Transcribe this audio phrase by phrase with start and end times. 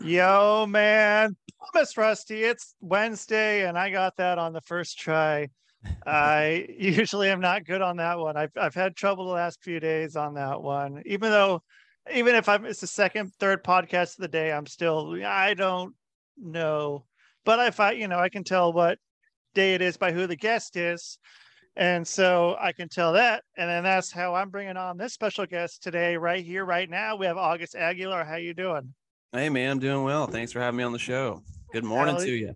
[0.00, 1.36] Yo, man.
[1.58, 2.44] Promise, Rusty.
[2.44, 5.48] It's Wednesday, and I got that on the first try.
[6.06, 8.36] I usually am not good on that one.
[8.36, 11.02] I've I've had trouble the last few days on that one.
[11.04, 11.62] Even though,
[12.14, 15.94] even if I'm it's the second, third podcast of the day, I'm still I don't
[16.36, 17.04] know.
[17.44, 18.98] But if I, you know, I can tell what
[19.54, 21.18] day it is by who the guest is.
[21.74, 23.42] And so I can tell that.
[23.56, 27.16] And then that's how I'm bringing on this special guest today, right here, right now.
[27.16, 28.24] We have August Aguilar.
[28.24, 28.94] How you doing?
[29.30, 30.26] Hey man, I'm doing well.
[30.26, 31.42] Thanks for having me on the show.
[31.70, 32.54] Good morning to you.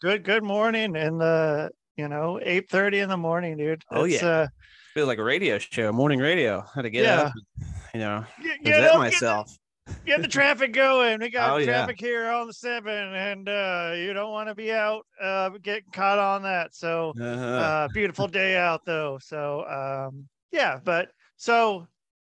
[0.00, 0.96] Good, good morning.
[0.96, 3.84] In the you know, 8 30 in the morning, dude.
[3.90, 4.24] Oh yeah.
[4.24, 4.46] Uh,
[4.94, 6.64] Feels like a radio show, morning radio.
[6.74, 7.20] How to get yeah.
[7.20, 9.58] up, and, you know, get, get up, myself.
[9.86, 11.20] Get the, get the, traffic going.
[11.20, 12.08] We got oh, traffic yeah.
[12.08, 16.18] here on the seven, and uh, you don't want to be out uh, getting caught
[16.18, 16.74] on that.
[16.74, 17.44] So uh-huh.
[17.44, 19.18] uh, beautiful day out though.
[19.20, 21.86] So um, yeah, but so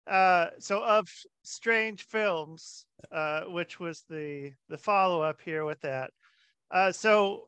[0.09, 1.07] uh, so of
[1.43, 6.11] strange films uh, which was the the follow up here with that.
[6.71, 7.47] Uh, so,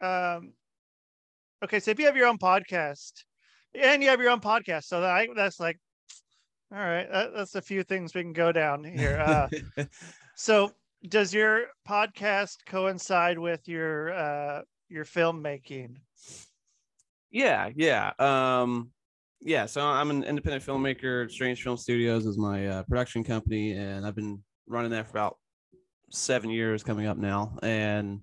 [0.00, 0.52] um,
[1.62, 3.24] okay, so if you have your own podcast
[3.74, 5.78] and you have your own podcast, so that I, that's like,
[6.72, 9.18] all right, that, that's a few things we can go down here.
[9.18, 9.84] Uh,
[10.36, 10.72] so,
[11.08, 15.96] does your podcast coincide with your uh, your filmmaking?
[17.30, 18.12] Yeah, yeah.
[18.18, 18.90] Um,
[19.44, 21.30] yeah, so I'm an independent filmmaker.
[21.30, 25.36] Strange Film Studios is my uh, production company, and I've been running that for about
[26.10, 27.58] seven years coming up now.
[27.62, 28.20] And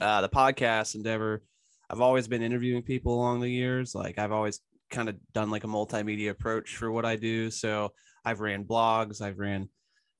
[0.00, 1.42] uh, the podcast endeavor,
[1.90, 3.94] I've always been interviewing people along the years.
[3.94, 7.50] Like I've always kind of done like a multimedia approach for what I do.
[7.50, 7.92] So
[8.24, 9.68] I've ran blogs, I've ran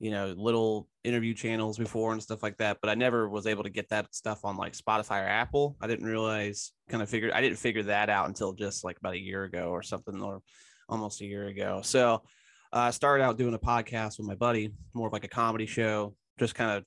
[0.03, 3.63] you know little interview channels before and stuff like that but i never was able
[3.63, 5.77] to get that stuff on like spotify or apple.
[5.79, 9.13] I didn't realize kind of figure i didn't figure that out until just like about
[9.13, 10.41] a year ago or something or
[10.89, 11.79] almost a year ago.
[11.83, 12.15] So
[12.73, 15.65] uh, i started out doing a podcast with my buddy more of like a comedy
[15.65, 16.83] show just kind of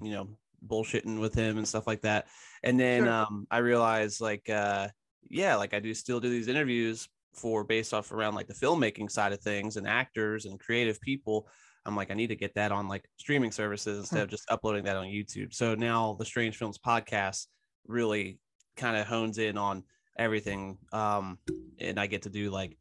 [0.00, 0.28] you know
[0.64, 2.26] bullshitting with him and stuff like that.
[2.62, 3.12] And then sure.
[3.12, 4.86] um, i realized like uh,
[5.28, 9.10] yeah like i do still do these interviews for based off around like the filmmaking
[9.10, 11.48] side of things and actors and creative people
[11.86, 14.24] I'm like, I need to get that on like streaming services instead hmm.
[14.24, 15.54] of just uploading that on YouTube.
[15.54, 17.46] So now the Strange Films podcast
[17.86, 18.38] really
[18.76, 19.84] kind of hones in on
[20.18, 20.78] everything.
[20.92, 21.38] Um,
[21.78, 22.76] and I get to do like,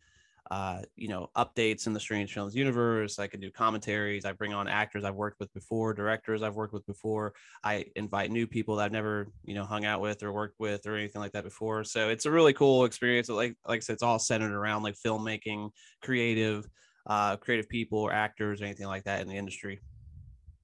[0.51, 3.19] uh, you know, updates in the Strange Films universe.
[3.19, 4.25] I can do commentaries.
[4.25, 7.33] I bring on actors I've worked with before, directors I've worked with before.
[7.63, 10.87] I invite new people that I've never, you know, hung out with or worked with
[10.87, 11.83] or anything like that before.
[11.83, 13.29] So it's a really cool experience.
[13.29, 15.69] Like, like I said, it's all centered around like filmmaking,
[16.01, 16.67] creative,
[17.09, 19.79] uh, creative people or actors or anything like that in the industry.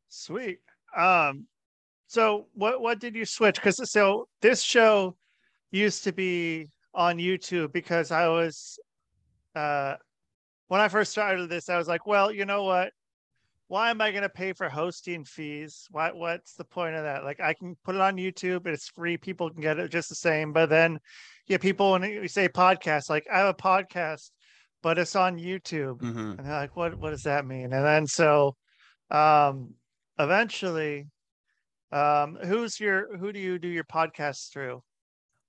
[0.09, 0.59] Sweet.
[0.95, 1.47] Um,
[2.07, 3.55] so what what did you switch?
[3.55, 5.17] Because so this show
[5.71, 8.79] used to be on YouTube because I was
[9.55, 9.95] uh
[10.67, 12.91] when I first started this, I was like, well, you know what?
[13.67, 15.87] Why am I going to pay for hosting fees?
[15.91, 17.23] Why, what's the point of that?
[17.23, 19.17] Like, I can put it on YouTube, it's free.
[19.17, 20.53] People can get it just the same.
[20.53, 20.99] But then,
[21.47, 24.29] yeah, people when we say podcast, like I have a podcast
[24.85, 25.97] but it's on YouTube.
[25.97, 26.37] Mm-hmm.
[26.37, 27.73] And they're like, what, what does that mean?
[27.73, 28.55] And then so
[29.09, 29.73] um
[30.19, 31.07] eventually,
[31.91, 34.83] um, who's your who do you do your podcast through?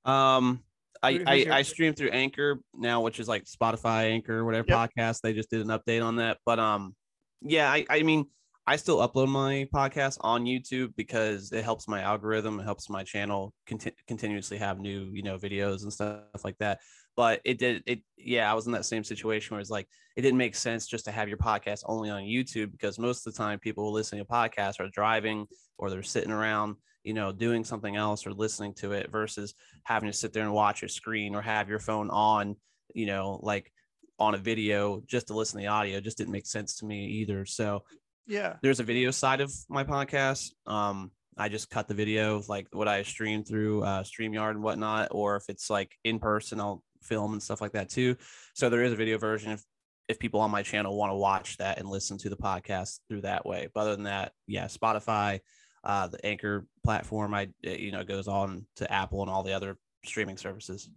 [0.06, 0.62] Um
[1.02, 1.52] I, I, your...
[1.52, 4.90] I stream through Anchor now, which is like Spotify, Anchor, whatever yep.
[4.96, 5.20] podcast.
[5.20, 6.38] They just did an update on that.
[6.46, 6.96] But um,
[7.42, 8.24] yeah, I, I mean,
[8.66, 12.58] I still upload my podcast on YouTube because it helps my algorithm.
[12.58, 16.78] It helps my channel conti- continuously have new, you know, videos and stuff like that
[17.16, 20.22] but it did it yeah i was in that same situation where it's like it
[20.22, 23.38] didn't make sense just to have your podcast only on youtube because most of the
[23.38, 25.46] time people listening to podcasts are driving
[25.78, 30.10] or they're sitting around you know doing something else or listening to it versus having
[30.10, 32.56] to sit there and watch your screen or have your phone on
[32.94, 33.72] you know like
[34.18, 37.06] on a video just to listen to the audio just didn't make sense to me
[37.06, 37.44] either.
[37.44, 37.84] So
[38.26, 38.56] yeah.
[38.62, 40.50] there's a video side of my podcast.
[40.66, 45.08] Um I just cut the video like what I stream through uh, StreamYard and whatnot,
[45.10, 48.16] or if it's like in person, I'll film and stuff like that too.
[48.54, 49.62] So there is a video version if
[50.08, 53.22] if people on my channel want to watch that and listen to the podcast through
[53.22, 53.68] that way.
[53.74, 55.40] But other than that, yeah, Spotify,
[55.82, 59.76] uh, the Anchor platform, I you know goes on to Apple and all the other
[60.04, 60.90] streaming services.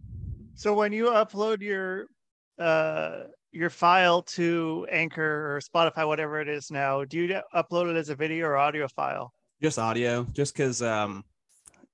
[0.54, 2.06] So when you upload your
[2.58, 7.96] uh your file to Anchor or Spotify, whatever it is now, do you upload it
[7.96, 9.32] as a video or audio file?
[9.62, 11.24] Just audio, just because um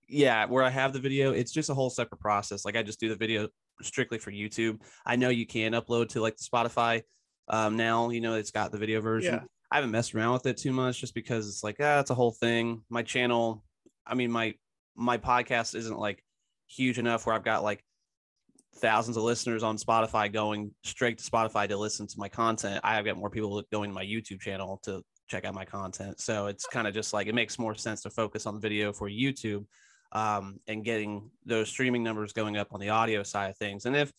[0.09, 2.65] yeah, where I have the video, it's just a whole separate process.
[2.65, 3.49] Like I just do the video
[3.83, 4.81] strictly for YouTube.
[5.05, 7.03] I know you can upload to like the Spotify
[7.49, 8.11] um, now.
[8.11, 9.35] You know, it's got the video version.
[9.35, 9.41] Yeah.
[9.71, 12.15] I haven't messed around with it too much just because it's like ah, it's a
[12.15, 12.83] whole thing.
[12.89, 13.65] My channel,
[14.07, 14.55] I mean my
[14.95, 16.23] my podcast isn't like
[16.69, 17.83] huge enough where I've got like
[18.77, 22.81] thousands of listeners on Spotify going straight to Spotify to listen to my content.
[22.85, 26.21] I have got more people going to my YouTube channel to check out my content.
[26.21, 28.93] So it's kind of just like it makes more sense to focus on the video
[28.93, 29.65] for YouTube
[30.13, 33.87] um, and getting those streaming numbers going up on the audio side of things.
[33.87, 34.13] And if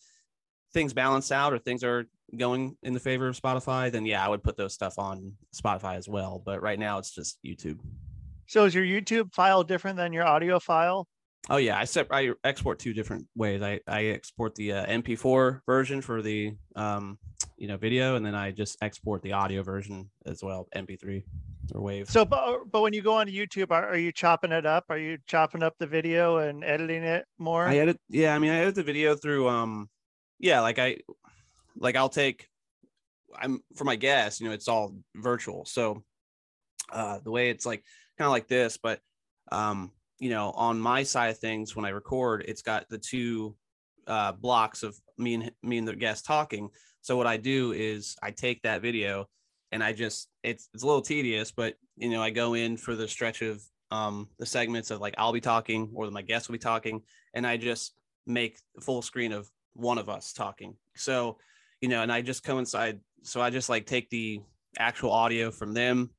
[0.72, 2.06] things balance out or things are
[2.36, 5.96] going in the favor of Spotify, then yeah, I would put those stuff on Spotify
[5.96, 6.42] as well.
[6.44, 7.78] But right now it's just YouTube.
[8.46, 11.06] So is your YouTube file different than your audio file?
[11.50, 13.62] Oh yeah, I sep- I export two different ways.
[13.62, 17.18] I I export the uh, MP4 version for the um
[17.58, 21.24] you know video, and then I just export the audio version as well, MP3
[21.74, 22.08] or Wave.
[22.08, 24.84] So, but but when you go on YouTube, are, are you chopping it up?
[24.88, 27.66] Are you chopping up the video and editing it more?
[27.66, 27.98] I edit.
[28.08, 29.88] Yeah, I mean, I edit the video through um,
[30.38, 30.98] yeah, like I
[31.76, 32.46] like I'll take
[33.36, 35.64] I'm for my guests, you know, it's all virtual.
[35.66, 36.02] So
[36.90, 37.84] uh the way it's like
[38.16, 39.00] kind of like this, but
[39.52, 43.54] um you know, on my side of things, when I record, it's got the two
[44.08, 46.70] uh, blocks of me and me and the guest talking.
[47.02, 49.28] So what I do is I take that video
[49.72, 52.94] and I just it's it's a little tedious, but you know, I go in for
[52.94, 56.54] the stretch of um, the segments of like I'll be talking or my guest will
[56.54, 57.02] be talking,
[57.34, 57.94] and I just
[58.26, 60.74] make full screen of one of us talking.
[60.96, 61.38] So,
[61.80, 63.00] you know, and I just coincide.
[63.22, 64.40] So I just like take the
[64.78, 66.10] actual audio from them,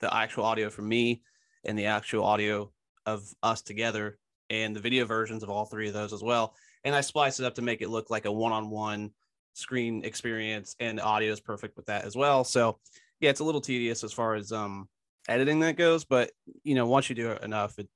[0.00, 1.22] the actual audio from me,
[1.64, 2.70] and the actual audio
[3.06, 4.18] of us together
[4.50, 6.54] and the video versions of all three of those as well.
[6.84, 9.10] And I splice it up to make it look like a one-on-one
[9.58, 12.44] screen experience and audio is perfect with that as well.
[12.44, 12.78] So
[13.20, 14.88] yeah, it's a little tedious as far as um
[15.28, 16.30] editing that goes, but
[16.62, 17.88] you know, once you do it enough, it,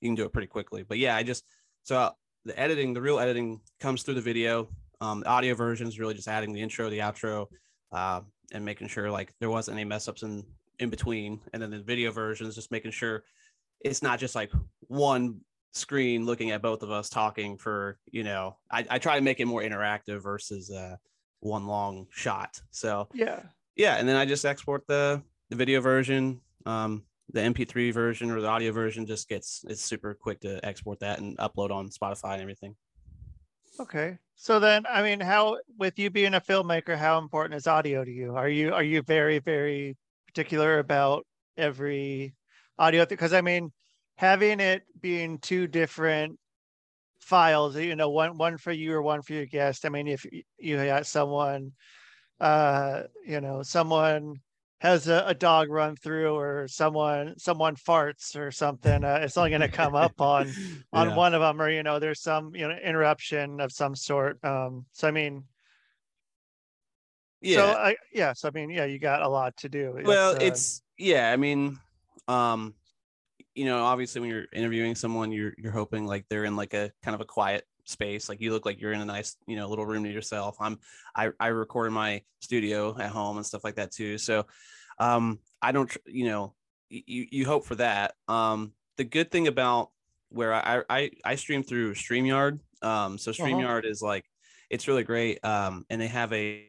[0.00, 0.84] you can do it pretty quickly.
[0.84, 1.44] But yeah, I just
[1.82, 2.10] so uh,
[2.44, 4.68] the editing, the real editing comes through the video.
[5.00, 7.46] Um, the audio version is really just adding the intro, the outro,
[7.92, 8.20] uh,
[8.52, 10.44] and making sure like there wasn't any mess ups in
[10.78, 11.40] in between.
[11.52, 13.24] And then the video version is just making sure
[13.80, 14.52] it's not just like
[14.86, 15.40] one
[15.72, 19.40] screen looking at both of us talking for you know I, I try to make
[19.40, 20.96] it more interactive versus uh
[21.40, 22.60] one long shot.
[22.70, 23.42] So yeah.
[23.76, 28.40] yeah and then i just export the the video version um the mp3 version or
[28.40, 32.32] the audio version just gets it's super quick to export that and upload on spotify
[32.34, 32.74] and everything.
[33.80, 34.18] Okay.
[34.34, 38.10] So then i mean how with you being a filmmaker how important is audio to
[38.10, 38.34] you?
[38.34, 41.26] Are you are you very very particular about
[41.56, 42.34] every
[42.78, 43.04] audio?
[43.06, 43.72] Because I mean,
[44.18, 46.36] having it being two different
[47.20, 49.86] files, you know, one one for you or one for your guest.
[49.86, 50.26] I mean, if
[50.58, 51.70] you got someone,
[52.40, 54.40] uh, you know, someone
[54.80, 59.50] has a, a, dog run through or someone someone farts or something uh, it's only
[59.50, 60.52] going to come up on
[60.92, 61.16] on yeah.
[61.16, 64.86] one of them or you know there's some you know interruption of some sort um
[64.92, 65.42] so i mean
[67.40, 70.30] yeah so I, yeah so i mean yeah you got a lot to do well
[70.34, 71.76] it's, uh, it's yeah i mean
[72.28, 72.74] um
[73.58, 76.92] you know obviously when you're interviewing someone you're you're hoping like they're in like a
[77.02, 79.68] kind of a quiet space like you look like you're in a nice you know
[79.68, 80.78] little room to yourself i'm
[81.16, 84.46] i i record in my studio at home and stuff like that too so
[85.00, 86.54] um i don't you know
[86.88, 89.90] you you hope for that um the good thing about
[90.28, 93.42] where i i i stream through streamyard um so uh-huh.
[93.42, 93.90] streamyard uh-huh.
[93.90, 94.24] is like
[94.70, 96.64] it's really great um and they have a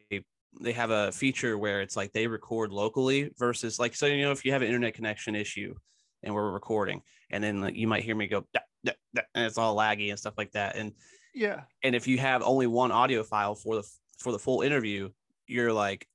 [0.60, 4.32] they have a feature where it's like they record locally versus like so you know
[4.32, 5.74] if you have an internet connection issue
[6.22, 7.02] and we're recording.
[7.30, 8.44] And then like, you might hear me go
[8.84, 8.94] and
[9.34, 10.76] it's all laggy and stuff like that.
[10.76, 10.92] And
[11.34, 11.62] yeah.
[11.82, 13.88] and if you have only one audio file for the
[14.18, 15.08] for the full interview
[15.46, 16.06] you're like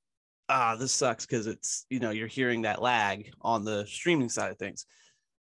[0.48, 4.50] ah this sucks because it's you know you're hearing that lag on the streaming side
[4.50, 4.86] of things.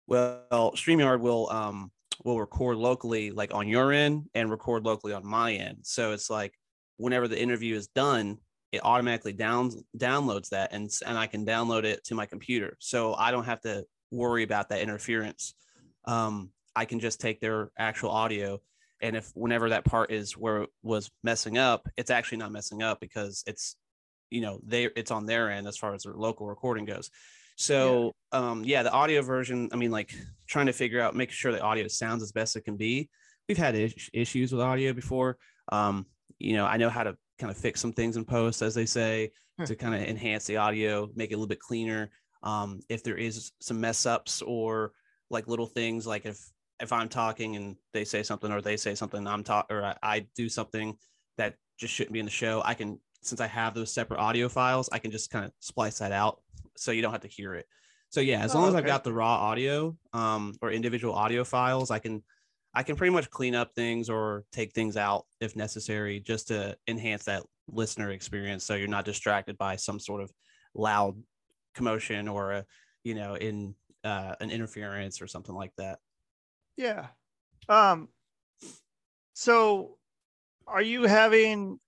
[0.06, 1.90] Well streamyard will um
[2.25, 5.78] will record locally like on your end and record locally on my end.
[5.82, 6.52] So it's like
[6.96, 8.38] whenever the interview is done
[8.73, 12.76] it automatically down, downloads that and, and I can download it to my computer.
[12.78, 15.55] So I don't have to worry about that interference.
[16.05, 18.61] Um, I can just take their actual audio.
[19.02, 22.83] And if whenever that part is where it was messing up, it's actually not messing
[22.83, 23.76] up because it's,
[24.31, 27.11] you know, they it's on their end as far as their local recording goes.
[27.57, 28.38] So yeah.
[28.38, 30.14] um yeah, the audio version, I mean, like
[30.47, 33.09] trying to figure out, making sure the audio sounds as best it can be.
[33.49, 35.38] We've had is- issues with audio before.
[35.73, 36.07] Um,
[36.38, 38.87] you know, I know how to kind of fix some things in post, as they
[38.87, 39.64] say, hmm.
[39.64, 42.11] to kind of enhance the audio, make it a little bit cleaner.
[42.42, 44.92] Um, if there is some mess ups or
[45.30, 46.38] like little things, like if
[46.80, 49.97] if I'm talking and they say something or they say something, I'm talk or I,
[50.02, 50.97] I do something
[51.37, 54.49] that just shouldn't be in the show, I can since I have those separate audio
[54.49, 56.40] files, I can just kind of splice that out
[56.76, 57.66] so you don't have to hear it.
[58.09, 61.44] So yeah, as oh, long as I've got the raw audio um, or individual audio
[61.44, 62.23] files, I can
[62.75, 66.76] I can pretty much clean up things or take things out if necessary just to
[66.87, 70.30] enhance that listener experience so you're not distracted by some sort of
[70.75, 71.16] loud
[71.74, 72.66] commotion or a
[73.04, 73.74] you know in
[74.04, 75.98] uh, an interference or something like that.
[76.76, 77.08] Yeah.
[77.68, 78.08] Um
[79.34, 79.96] so
[80.66, 81.80] are you having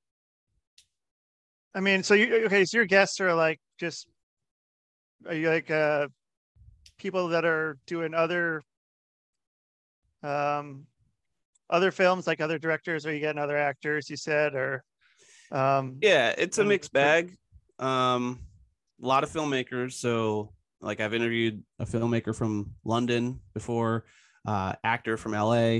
[1.74, 4.08] i mean so you okay so your guests are like just
[5.26, 6.08] are you like uh
[6.98, 8.62] people that are doing other
[10.22, 10.86] um
[11.68, 13.06] other films like other directors?
[13.06, 14.84] Or you getting other actors you said or
[15.50, 17.36] um yeah it's a mixed bag.
[17.78, 18.38] Um
[19.02, 24.04] a lot of filmmakers so like i've interviewed a filmmaker from london before
[24.46, 25.78] uh actor from la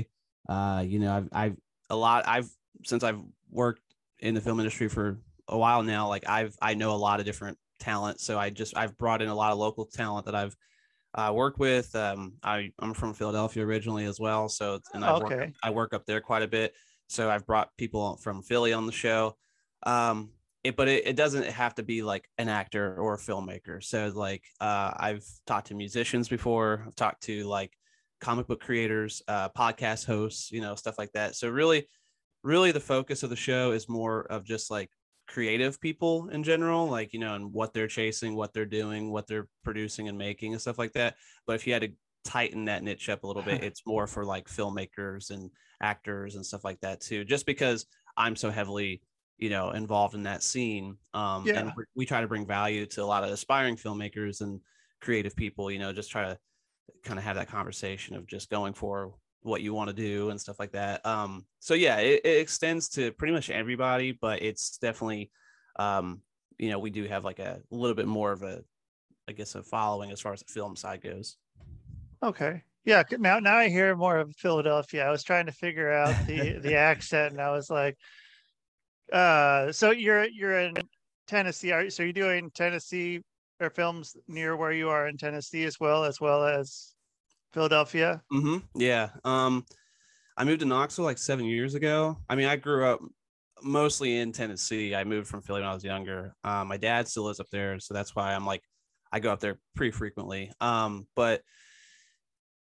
[0.49, 1.57] uh you know i've i've
[1.89, 2.49] a lot i've
[2.83, 3.81] since i've worked
[4.19, 7.25] in the film industry for a while now like i've i know a lot of
[7.25, 10.55] different talent so i just i've brought in a lot of local talent that i've
[11.15, 15.35] uh, worked with um i i'm from philadelphia originally as well so and i okay.
[15.35, 16.73] work, i work up there quite a bit
[17.07, 19.35] so i've brought people from philly on the show
[19.83, 20.31] um
[20.63, 23.83] it, but it, it doesn't have to be like an actor or a filmmaker.
[23.83, 27.73] So like uh i've talked to musicians before i've talked to like
[28.21, 31.35] comic book creators uh podcast hosts you know stuff like that.
[31.35, 31.87] So really
[32.43, 34.89] really the focus of the show is more of just like
[35.27, 39.25] creative people in general like you know and what they're chasing what they're doing what
[39.25, 41.15] they're producing and making and stuff like that.
[41.45, 41.91] But if you had to
[42.23, 45.49] tighten that niche up a little bit it's more for like filmmakers and
[45.81, 49.01] actors and stuff like that too just because i'm so heavily
[49.43, 51.59] you know involved in that scene um yeah.
[51.59, 54.61] and we try to bring value to a lot of aspiring filmmakers and
[55.01, 56.37] creative people you know just try to
[57.03, 60.39] kind of have that conversation of just going for what you want to do and
[60.39, 61.05] stuff like that.
[61.05, 65.31] Um, so yeah, it, it, extends to pretty much everybody, but it's definitely,
[65.77, 66.21] um,
[66.57, 68.63] you know, we do have like a little bit more of a,
[69.27, 71.37] I guess, a following as far as the film side goes.
[72.21, 72.63] Okay.
[72.85, 73.03] Yeah.
[73.19, 75.05] Now, now I hear more of Philadelphia.
[75.05, 77.97] I was trying to figure out the the accent, and I was like,
[79.13, 80.73] uh, so you're you're in
[81.27, 81.71] Tennessee.
[81.71, 83.21] Are so you're doing Tennessee
[83.59, 86.93] or films near where you are in Tennessee as well, as well as
[87.53, 88.21] Philadelphia.
[88.33, 88.57] Mm-hmm.
[88.75, 89.09] Yeah.
[89.23, 89.65] Um,
[90.35, 92.17] I moved to Knoxville like seven years ago.
[92.27, 92.99] I mean, I grew up
[93.61, 94.95] mostly in Tennessee.
[94.95, 96.33] I moved from Philly when I was younger.
[96.43, 98.61] Um, my dad still lives up there, so that's why I'm like,
[99.11, 100.51] I go up there pretty frequently.
[100.59, 101.41] Um, but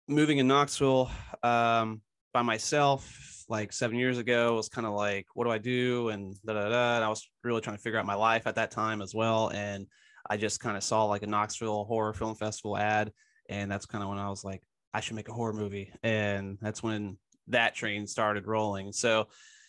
[0.09, 1.11] moving in Knoxville
[1.43, 2.01] um,
[2.33, 6.11] by myself, like seven years ago, was kind of like, what do I do?
[6.11, 6.97] And da da da.
[6.97, 9.49] And I was really trying to figure out my life at that time as well.
[9.49, 9.87] And
[10.29, 13.13] I just kind of saw like a Knoxville horror film festival ad,
[13.49, 14.63] and that's kind of when I was like,
[14.93, 15.93] I should make a horror movie.
[16.03, 18.93] And that's when that train started rolling.
[18.93, 19.29] So,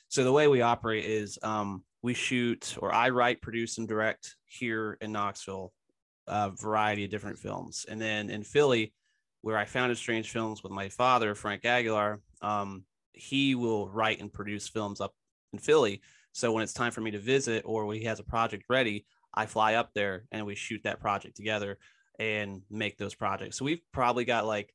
[0.10, 4.36] so the way we operate is um, we shoot, or I write, produce, and direct
[4.46, 5.72] here in Knoxville
[6.30, 7.86] a variety of different films.
[7.90, 8.94] And then in Philly,
[9.42, 12.84] where I founded Strange Films with my father, Frank Aguilar, um,
[13.14, 15.14] he will write and produce films up
[15.54, 16.02] in Philly.
[16.32, 19.06] So when it's time for me to visit or when he has a project ready,
[19.34, 21.78] I fly up there and we shoot that project together
[22.20, 23.58] and make those projects.
[23.58, 24.74] So we've probably got like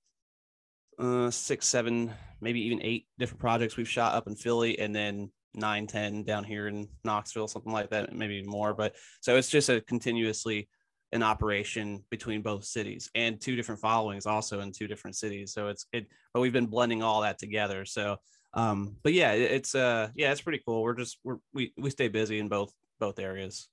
[0.98, 5.30] uh, six, seven, maybe even eight different projects we've shot up in Philly, and then
[5.54, 8.74] nine, ten down here in Knoxville, something like that, maybe more.
[8.74, 10.68] But so it's just a continuously
[11.14, 15.52] an operation between both cities and two different followings also in two different cities.
[15.52, 17.84] So it's it, but we've been blending all that together.
[17.84, 18.16] So,
[18.52, 20.82] um, but yeah, it, it's uh, yeah, it's pretty cool.
[20.82, 23.68] We're just we're we we stay busy in both both areas.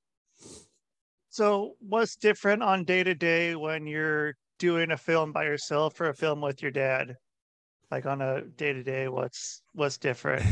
[1.30, 6.10] So, what's different on day to day when you're doing a film by yourself or
[6.10, 7.18] a film with your dad?
[7.90, 10.46] Like on a day to day, what's what's different?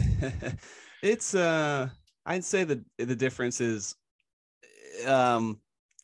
[1.03, 1.89] it's uh
[2.25, 3.95] I'd say the the difference is
[5.05, 5.59] um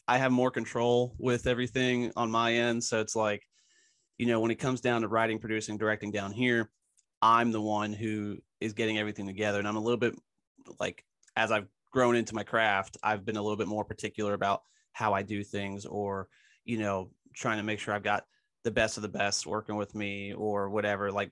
[0.08, 2.84] I have more control with everything on my end.
[2.84, 3.44] So it's like,
[4.18, 6.70] you know, when it comes down to writing, producing, directing down here,
[7.22, 9.60] I'm the one who is getting everything together.
[9.60, 10.16] And I'm a little bit
[10.80, 11.04] like
[11.36, 14.62] as I've grown into my craft, I've been a little bit more particular about
[14.94, 16.28] how I do things or,
[16.64, 18.26] you know, trying to make sure I've got
[18.64, 21.32] the best of the best working with me or whatever, like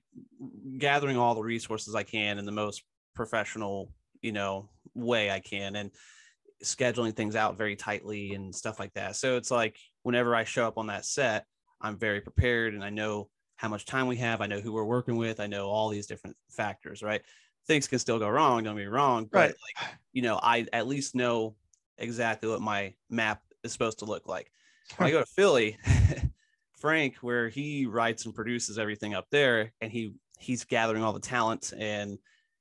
[0.78, 2.82] gathering all the resources I can in the most
[3.14, 3.90] professional,
[4.20, 5.90] you know, way I can and
[6.62, 9.16] scheduling things out very tightly and stuff like that.
[9.16, 11.46] So it's like whenever I show up on that set,
[11.80, 14.40] I'm very prepared and I know how much time we have.
[14.40, 15.40] I know who we're working with.
[15.40, 17.22] I know all these different factors, right?
[17.66, 19.48] Things can still go wrong, don't me wrong, but right.
[19.48, 21.56] like, you know, I at least know
[21.98, 24.50] exactly what my map is supposed to look like.
[24.98, 25.78] When I go to Philly,
[26.78, 31.20] Frank, where he writes and produces everything up there, and he he's gathering all the
[31.20, 32.18] talent and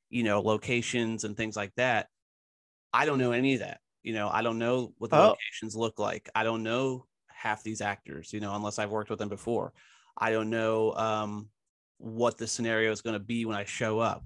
[0.10, 2.08] you know locations and things like that.
[2.94, 3.82] I don't know any of that.
[4.04, 5.28] You know, I don't know what the oh.
[5.30, 6.30] locations look like.
[6.36, 8.34] I don't know half these actors.
[8.34, 9.74] You know, unless I've worked with them before.
[10.18, 11.48] I don't know um,
[11.98, 14.24] what the scenario is going to be when I show up.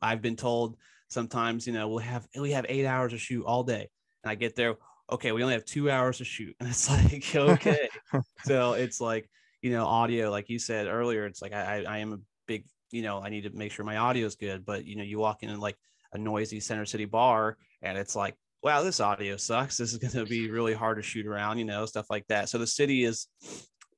[0.00, 0.76] I've been told
[1.08, 3.88] sometimes, you know, we'll have we have eight hours to shoot all day,
[4.22, 4.76] and I get there
[5.10, 6.56] okay, we only have two hours to shoot.
[6.60, 7.88] And it's like, okay.
[8.44, 9.28] so it's like,
[9.62, 13.02] you know, audio, like you said earlier, it's like I, I am a big, you
[13.02, 14.64] know, I need to make sure my audio is good.
[14.64, 15.76] But you know, you walk in like
[16.12, 19.76] a noisy center city bar and it's like wow, this audio sucks.
[19.76, 22.48] This is going to be really hard to shoot around, you know, stuff like that.
[22.48, 23.28] So the city is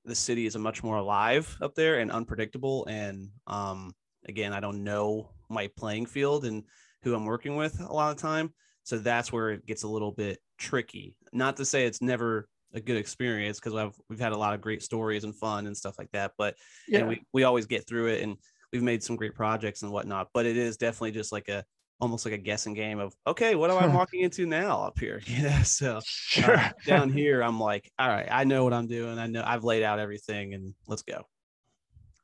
[0.04, 2.84] the city is a much more alive up there and unpredictable.
[2.86, 3.92] And um,
[4.28, 6.64] again, I don't know my playing field and
[7.02, 8.52] who I'm working with a lot of time.
[8.82, 11.14] So that's where it gets a little bit tricky.
[11.32, 14.60] Not to say it's never a good experience because we've we've had a lot of
[14.60, 16.32] great stories and fun and stuff like that.
[16.36, 16.56] But
[16.88, 18.36] yeah, we we always get through it and
[18.72, 20.28] we've made some great projects and whatnot.
[20.34, 21.64] But it is definitely just like a
[22.00, 25.20] almost like a guessing game of okay, what am I walking into now up here?
[25.26, 26.56] You know, so uh, sure.
[26.56, 29.18] uh, down here I'm like, all right, I know what I'm doing.
[29.18, 31.26] I know I've laid out everything, and let's go.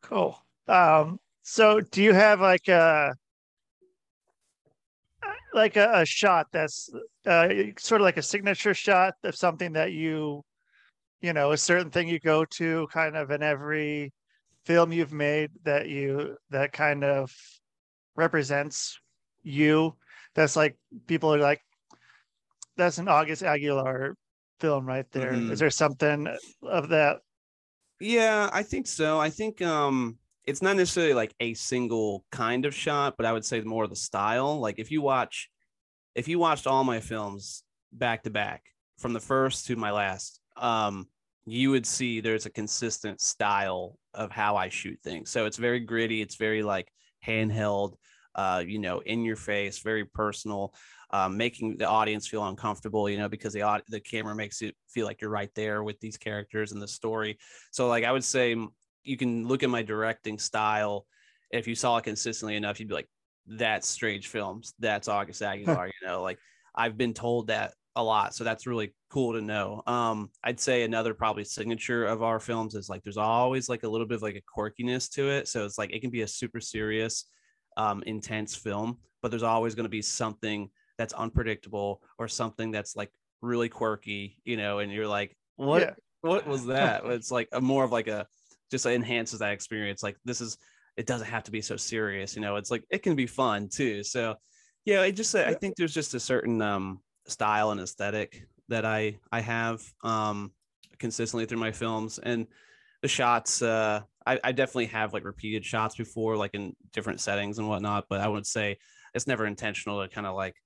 [0.02, 0.38] Cool.
[0.68, 3.14] Um, so do you have like a
[5.54, 6.90] like a, a shot that's
[7.26, 7.48] uh,
[7.78, 10.42] sort of like a signature shot of something that you
[11.20, 14.12] you know a certain thing you go to kind of in every
[14.64, 17.34] film you've made that you that kind of
[18.16, 18.98] represents
[19.42, 19.94] you
[20.34, 21.60] that's like people are like
[22.76, 24.16] that's an august aguilar
[24.60, 25.32] film right there.
[25.32, 25.50] Mm-hmm.
[25.50, 26.28] Is there something
[26.62, 27.18] of that
[28.00, 32.74] yeah i think so i think um it's not necessarily like a single kind of
[32.74, 35.50] shot but i would say more of the style like if you watch
[36.14, 38.62] if you watched all my films back to back
[38.98, 41.06] from the first to my last um
[41.44, 45.30] you would see there's a consistent style of how I shoot things.
[45.30, 46.22] So it's very gritty.
[46.22, 46.88] It's very like
[47.26, 47.94] handheld,
[48.34, 50.74] uh, you know, in your face, very personal,
[51.10, 55.06] um, making the audience feel uncomfortable, you know, because the the camera makes it feel
[55.06, 57.38] like you're right there with these characters and the story.
[57.70, 58.56] So like I would say,
[59.04, 61.06] you can look at my directing style.
[61.50, 63.08] If you saw it consistently enough, you'd be like,
[63.46, 64.74] "That's Strange Films.
[64.78, 66.38] That's August Aguilar." you know, like
[66.74, 68.34] I've been told that a lot.
[68.34, 69.82] So that's really cool to know.
[69.86, 73.88] Um, I'd say another probably signature of our films is like there's always like a
[73.88, 75.48] little bit of like a quirkiness to it.
[75.48, 77.26] So it's like it can be a super serious,
[77.76, 82.96] um, intense film, but there's always going to be something that's unpredictable or something that's
[82.96, 83.10] like
[83.40, 85.94] really quirky, you know, and you're like, what yeah.
[86.20, 87.04] what was that?
[87.06, 88.26] it's like a more of like a
[88.70, 90.02] just enhances that experience.
[90.02, 90.58] Like this is
[90.96, 92.56] it doesn't have to be so serious, you know.
[92.56, 94.02] It's like it can be fun too.
[94.02, 94.36] So
[94.84, 99.18] yeah, I just I think there's just a certain um style and aesthetic that I
[99.30, 100.52] I have um,
[100.98, 102.46] consistently through my films and
[103.02, 103.62] the shots.
[103.62, 108.06] Uh, I, I definitely have like repeated shots before, like in different settings and whatnot.
[108.08, 108.78] But I would say
[109.14, 110.56] it's never intentional to kind of like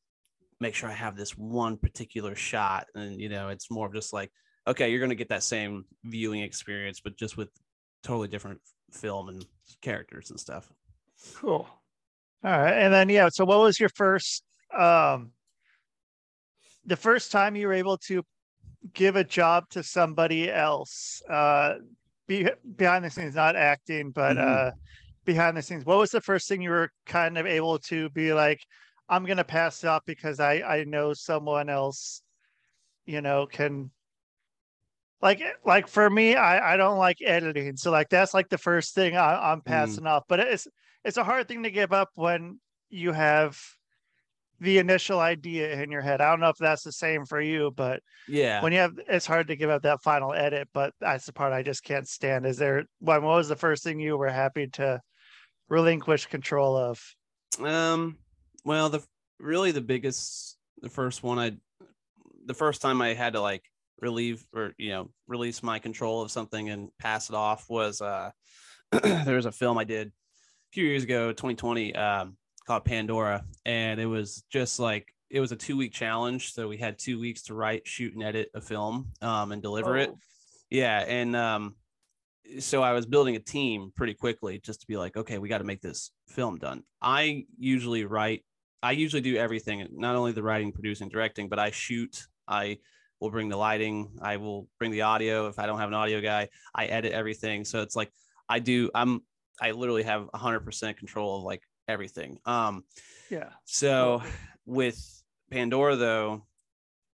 [0.61, 4.13] make sure I have this one particular shot, and you know, it's more of just
[4.13, 4.31] like
[4.69, 7.49] okay, you're going to get that same viewing experience, but just with
[8.03, 8.61] totally different
[8.93, 9.45] film and
[9.81, 10.73] characters and stuff.
[11.37, 11.69] Cool.
[12.45, 13.29] All right, and then yeah.
[13.29, 14.45] So, what was your first
[14.77, 15.31] um
[16.85, 18.23] the first time you were able to
[18.93, 21.75] give a job to somebody else uh
[22.27, 24.69] be, behind the scenes not acting but mm-hmm.
[24.69, 24.71] uh
[25.25, 28.33] behind the scenes what was the first thing you were kind of able to be
[28.33, 28.61] like
[29.09, 32.23] i'm gonna pass it up because i i know someone else
[33.07, 33.91] you know can
[35.23, 38.95] like like for me i i don't like editing so like that's like the first
[38.95, 39.65] thing I, i'm mm.
[39.65, 40.11] passing mm.
[40.11, 40.69] off but it's
[41.05, 42.61] it's a hard thing to give up when
[42.91, 43.59] you have
[44.61, 46.21] the initial idea in your head.
[46.21, 49.27] I don't know if that's the same for you, but yeah, when you have, it's
[49.27, 50.69] hard to give up that final edit.
[50.73, 52.47] But that's the part I just can't stand.
[52.47, 52.85] Is there?
[53.01, 55.01] What, what was the first thing you were happy to
[55.69, 57.03] relinquish control of?
[57.61, 58.19] Um.
[58.65, 59.03] Well, the
[59.39, 61.53] really the biggest, the first one I,
[62.47, 63.63] the first time I had to like
[64.01, 68.31] relieve or you know release my control of something and pass it off was uh
[69.03, 70.13] there was a film I did a
[70.73, 71.95] few years ago, 2020.
[71.95, 72.37] Um,
[72.67, 76.53] called Pandora, and it was just like it was a two week challenge.
[76.53, 79.97] So we had two weeks to write, shoot, and edit a film um, and deliver
[79.97, 80.01] oh.
[80.01, 80.11] it.
[80.71, 81.77] Yeah, and um,
[82.59, 85.59] so I was building a team pretty quickly just to be like, okay, we got
[85.59, 86.83] to make this film done.
[87.01, 88.45] I usually write.
[88.83, 92.27] I usually do everything, not only the writing, producing, directing, but I shoot.
[92.47, 92.79] I
[93.21, 94.19] will bring the lighting.
[94.21, 95.49] I will bring the audio.
[95.49, 97.65] If I don't have an audio guy, I edit everything.
[97.65, 98.13] So it's like
[98.49, 98.91] I do.
[98.95, 99.23] I'm.
[99.59, 102.39] I literally have 100% control of like everything.
[102.45, 102.85] Um,
[103.31, 103.51] yeah.
[103.65, 104.23] So
[104.65, 104.99] with
[105.51, 106.47] Pandora, though,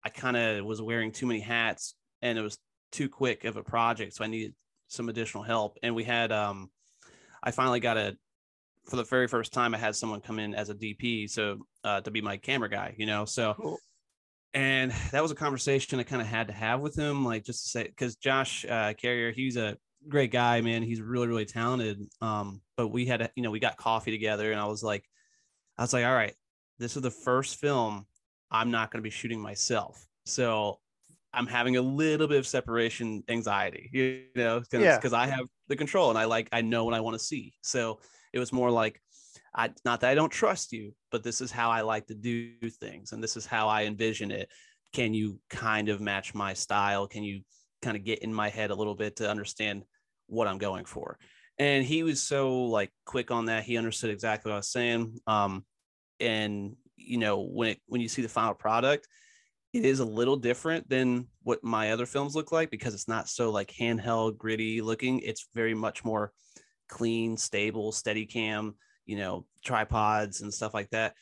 [0.03, 2.57] I kind of was wearing too many hats and it was
[2.91, 4.13] too quick of a project.
[4.13, 4.53] So I needed
[4.88, 5.77] some additional help.
[5.84, 6.69] And we had, um,
[7.43, 8.15] I finally got a,
[8.89, 11.29] for the very first time, I had someone come in as a DP.
[11.29, 13.53] So uh, to be my camera guy, you know, so.
[13.53, 13.79] Cool.
[14.53, 17.63] And that was a conversation I kind of had to have with him, like just
[17.63, 19.77] to say, because Josh uh, Carrier, he's a
[20.08, 20.84] great guy, man.
[20.84, 22.02] He's really, really talented.
[22.22, 25.06] Um, but we had, you know, we got coffee together, and I was like,
[25.78, 26.34] I was like, all right,
[26.80, 28.06] this is the first film
[28.50, 30.80] I'm not going to be shooting myself, so
[31.34, 35.20] I'm having a little bit of separation anxiety, you know, because yeah.
[35.20, 37.54] I have the control and I like I know what I want to see.
[37.62, 38.00] So
[38.34, 39.02] it was more like
[39.56, 42.54] I not that I don't trust you, but this is how I like to do
[42.70, 44.50] things, and this is how I envision it.
[44.94, 47.08] Can you kind of match my style?
[47.08, 47.42] Can you
[47.82, 49.84] kind of get in my head a little bit to understand
[50.28, 51.17] what I'm going for?
[51.58, 53.63] And he was so like quick on that.
[53.63, 55.20] He understood exactly what I was saying.
[55.28, 55.65] Um,
[56.20, 59.08] and you know when it when you see the final product,
[59.74, 63.30] it is a little different than what my other films look like because it's not
[63.30, 65.20] so like handheld gritty looking.
[65.20, 66.32] It's very much more
[66.88, 71.13] clean, stable, steady cam you know, tripods and stuff like that.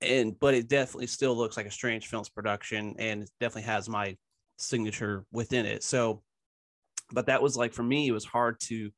[0.00, 3.88] And but it definitely still looks like a strange films production and it definitely has
[3.88, 4.16] my
[4.62, 5.82] signature within it.
[5.82, 6.22] So
[7.12, 8.90] but that was like for me, it was hard to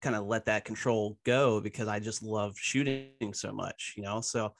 [0.00, 4.20] kind of let that control go because I just love shooting so much, you know.
[4.20, 4.54] So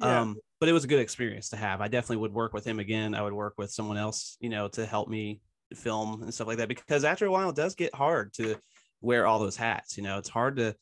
[0.00, 0.20] yeah.
[0.20, 1.80] um but it was a good experience to have.
[1.80, 3.14] I definitely would work with him again.
[3.14, 5.40] I would work with someone else, you know, to help me
[5.74, 8.56] film and stuff like that because after a while it does get hard to
[9.00, 10.18] wear all those hats, you know.
[10.18, 10.74] It's hard to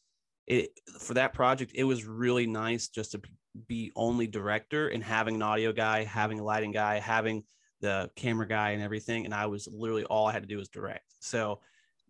[0.47, 3.21] it for that project it was really nice just to
[3.67, 7.43] be only director and having an audio guy having a lighting guy having
[7.81, 10.69] the camera guy and everything and i was literally all i had to do was
[10.69, 11.15] direct.
[11.21, 11.61] So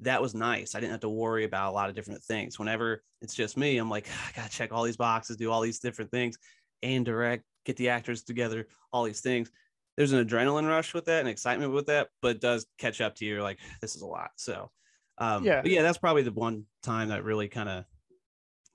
[0.00, 0.74] that was nice.
[0.74, 2.58] I didn't have to worry about a lot of different things.
[2.58, 5.78] Whenever it's just me i'm like i gotta check all these boxes do all these
[5.78, 6.38] different things
[6.82, 9.50] and direct get the actors together all these things.
[9.96, 13.14] There's an adrenaline rush with that and excitement with that but it does catch up
[13.16, 14.30] to you like this is a lot.
[14.36, 14.70] So
[15.18, 15.62] um yeah.
[15.64, 17.84] yeah that's probably the one time that really kind of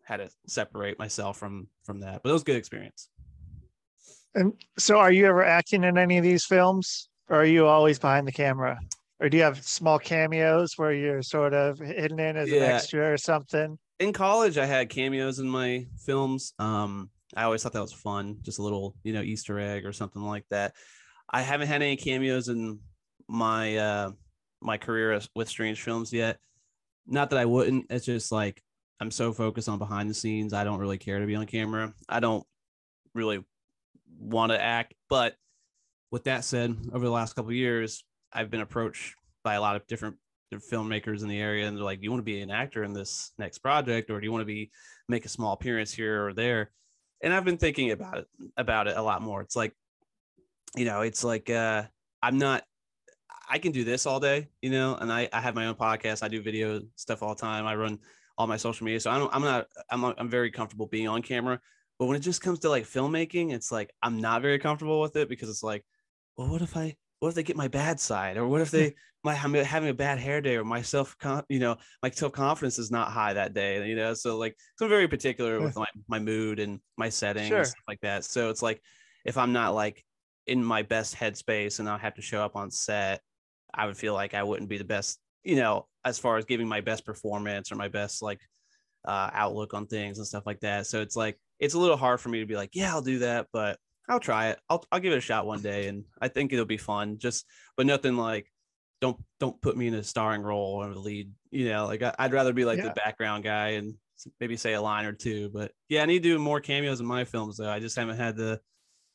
[0.03, 2.21] had to separate myself from from that.
[2.23, 3.09] But it was a good experience.
[4.33, 7.99] And so, are you ever acting in any of these films, or are you always
[7.99, 8.79] behind the camera,
[9.19, 12.57] or do you have small cameos where you're sort of hidden in as yeah.
[12.57, 13.77] an extra or something?
[13.99, 16.53] In college, I had cameos in my films.
[16.59, 19.93] Um, I always thought that was fun, just a little, you know, Easter egg or
[19.93, 20.73] something like that.
[21.29, 22.79] I haven't had any cameos in
[23.27, 24.11] my uh
[24.61, 26.37] my career with strange films yet.
[27.07, 27.85] Not that I wouldn't.
[27.89, 28.61] It's just like
[28.99, 30.53] I'm so focused on behind the scenes.
[30.53, 31.93] I don't really care to be on camera.
[32.09, 32.45] I don't
[33.15, 33.43] really
[34.21, 34.93] want to act.
[35.09, 35.35] But
[36.11, 38.03] with that said, over the last couple years,
[38.33, 40.17] I've been approached by a lot of different,
[40.53, 42.91] filmmakers in the area, and they're like, "Do you want to be an actor in
[42.91, 44.69] this next project, or do you want to be
[45.07, 46.71] make a small appearance here or there?"
[47.23, 49.39] And I've been thinking about it about it a lot more.
[49.39, 49.73] It's like,
[50.75, 51.83] you know, it's like uh,
[52.21, 52.65] I'm not
[53.51, 56.23] I can do this all day, you know, and I, I have my own podcast.
[56.23, 57.67] I do video stuff all the time.
[57.67, 57.99] I run
[58.37, 59.01] all my social media.
[59.01, 61.59] So I'm, I'm not, I'm, I'm very comfortable being on camera.
[62.01, 65.15] But when it just comes to like filmmaking, it's like I'm not very comfortable with
[65.15, 65.85] it because it's like,
[66.35, 68.95] well, what if I, what if they get my bad side, or what if they,
[69.23, 71.15] my I'm having a bad hair day, or my self,
[71.47, 74.15] you know, my self confidence is not high that day, you know.
[74.15, 77.57] So like, so I'm very particular with my my mood and my settings sure.
[77.59, 78.25] and stuff like that.
[78.25, 78.81] So it's like,
[79.23, 80.03] if I'm not like
[80.47, 83.21] in my best headspace and I have to show up on set,
[83.75, 86.67] I would feel like I wouldn't be the best you know, as far as giving
[86.67, 88.39] my best performance or my best like
[89.05, 90.87] uh, outlook on things and stuff like that.
[90.87, 93.19] So it's like it's a little hard for me to be like, yeah, I'll do
[93.19, 94.59] that, but I'll try it.
[94.67, 97.19] I'll I'll give it a shot one day, and I think it'll be fun.
[97.19, 97.45] Just
[97.77, 98.51] but nothing like
[98.99, 101.31] don't don't put me in a starring role or the lead.
[101.51, 102.85] You know, like I, would rather be like yeah.
[102.85, 103.93] the background guy and
[104.39, 105.49] maybe say a line or two.
[105.53, 107.69] But yeah, I need to do more cameos in my films though.
[107.69, 108.59] I just haven't had the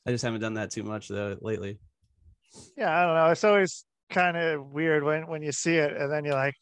[0.06, 1.78] I just haven't done that too much though lately.
[2.76, 3.30] Yeah, I don't know.
[3.32, 6.54] It's always kind of weird when when you see it and then you're like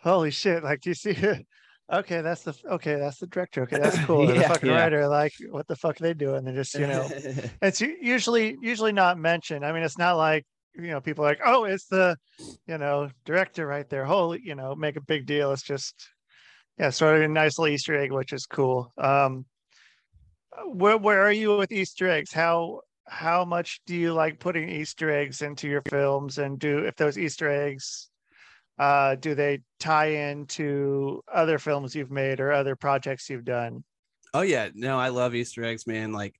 [0.00, 1.46] holy shit like you see it
[1.92, 4.76] okay that's the okay that's the director okay that's cool yeah, the fucking yeah.
[4.76, 7.06] writer like what the fuck are they doing they're just you know
[7.62, 10.44] it's usually usually not mentioned i mean it's not like
[10.74, 12.16] you know people like oh it's the
[12.66, 15.94] you know director right there holy you know make a big deal it's just
[16.78, 19.44] yeah sort of a nice little easter egg which is cool um
[20.66, 25.10] where where are you with easter eggs how how much do you like putting Easter
[25.10, 26.38] eggs into your films?
[26.38, 28.08] And do if those Easter eggs
[28.78, 33.84] uh, do they tie into other films you've made or other projects you've done?
[34.32, 36.12] Oh yeah, no, I love Easter eggs, man.
[36.12, 36.34] Like,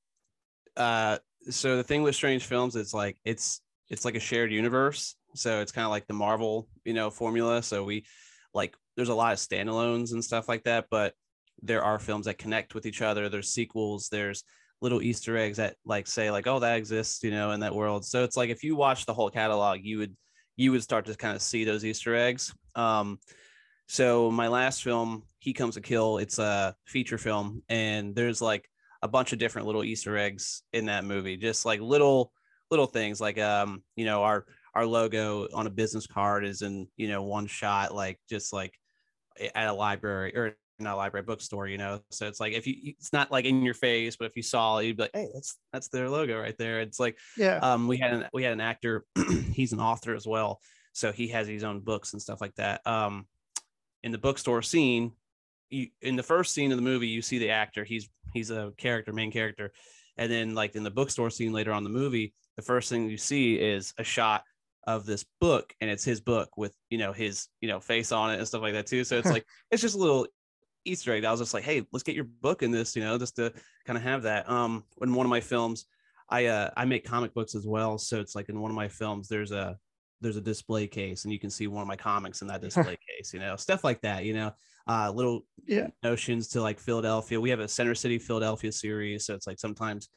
[0.76, 1.18] uh,
[1.48, 5.14] so the thing with Strange Films, it's like it's it's like a shared universe.
[5.34, 7.62] So it's kind of like the Marvel, you know, formula.
[7.62, 8.04] So we
[8.52, 11.14] like there's a lot of standalones and stuff like that, but
[11.62, 13.28] there are films that connect with each other.
[13.28, 14.08] There's sequels.
[14.10, 14.44] There's
[14.80, 18.04] little Easter eggs that like say like, oh, that exists, you know, in that world.
[18.04, 20.16] So it's like if you watch the whole catalog, you would
[20.56, 22.54] you would start to kind of see those Easter eggs.
[22.74, 23.18] Um,
[23.86, 28.68] so my last film, He Comes to Kill, it's a feature film, and there's like
[29.02, 32.32] a bunch of different little Easter eggs in that movie, just like little
[32.70, 36.88] little things like um, you know, our our logo on a business card is in,
[36.96, 38.72] you know, one shot, like just like
[39.54, 42.00] at a library or not a library bookstore, you know.
[42.10, 44.78] So it's like if you it's not like in your face, but if you saw
[44.78, 46.80] you'd be like, hey, that's that's their logo right there.
[46.80, 47.58] It's like yeah.
[47.58, 49.04] Um, we had an we had an actor,
[49.52, 50.60] he's an author as well.
[50.92, 52.86] So he has his own books and stuff like that.
[52.86, 53.26] Um,
[54.02, 55.12] in the bookstore scene,
[55.70, 57.84] you in the first scene of the movie, you see the actor.
[57.84, 59.72] He's he's a character, main character,
[60.16, 63.16] and then like in the bookstore scene later on the movie, the first thing you
[63.16, 64.44] see is a shot
[64.86, 68.30] of this book, and it's his book with you know his you know face on
[68.30, 69.04] it and stuff like that too.
[69.04, 70.26] So it's like it's just a little
[70.84, 71.24] Easter egg.
[71.24, 73.52] I was just like, hey, let's get your book in this, you know, just to
[73.86, 74.48] kind of have that.
[74.48, 75.86] Um, in one of my films,
[76.28, 78.88] I uh I make comic books as well, so it's like in one of my
[78.88, 79.78] films, there's a
[80.20, 82.96] there's a display case, and you can see one of my comics in that display
[83.08, 84.52] case, you know, stuff like that, you know,
[84.86, 87.40] uh, little yeah notions to like Philadelphia.
[87.40, 90.08] We have a Center City Philadelphia series, so it's like sometimes,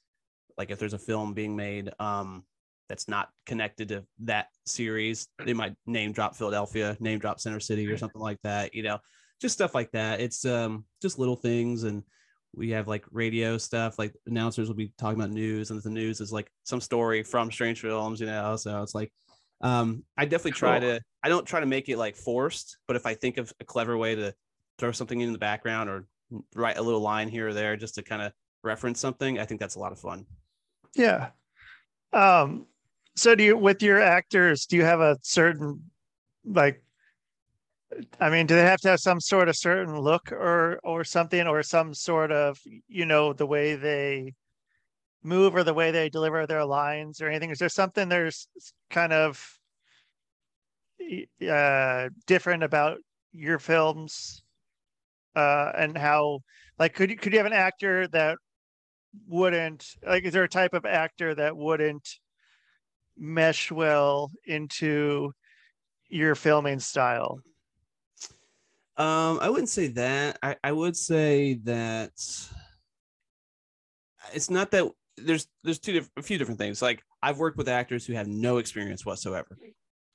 [0.57, 2.43] like if there's a film being made, um,
[2.87, 7.85] that's not connected to that series, they might name drop Philadelphia, name drop Center City,
[7.87, 8.97] or something like that, you know
[9.41, 10.19] just stuff like that.
[10.19, 12.03] It's um just little things and
[12.55, 16.19] we have like radio stuff like announcers will be talking about news and the news
[16.19, 19.11] is like some story from strange films you know so it's like
[19.61, 23.05] um i definitely try to i don't try to make it like forced but if
[23.05, 24.33] i think of a clever way to
[24.79, 26.05] throw something in the background or
[26.55, 28.31] write a little line here or there just to kind of
[28.63, 30.25] reference something i think that's a lot of fun.
[30.95, 31.29] Yeah.
[32.13, 32.67] Um
[33.15, 35.83] so do you with your actors do you have a certain
[36.45, 36.83] like
[38.19, 41.47] I mean, do they have to have some sort of certain look or or something,
[41.47, 44.33] or some sort of you know the way they
[45.23, 47.51] move or the way they deliver their lines or anything?
[47.51, 48.47] Is there something there's
[48.89, 49.57] kind of
[51.49, 52.97] uh, different about
[53.31, 54.43] your films
[55.35, 56.39] uh, and how
[56.79, 58.37] like could you could you have an actor that
[59.27, 62.19] wouldn't like is there a type of actor that wouldn't
[63.17, 65.31] mesh well into
[66.09, 67.39] your filming style
[68.97, 70.39] um, I wouldn't say that.
[70.41, 72.11] I, I would say that
[74.33, 76.81] it's not that there's there's two a few different things.
[76.81, 79.57] Like I've worked with actors who have no experience whatsoever,